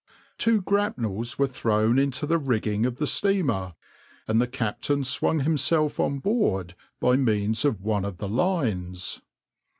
[0.39, 3.75] Two grapnels were thrown into the rigging of the steamer,
[4.27, 9.21] and the captain swung himself on board by means of one of the lines.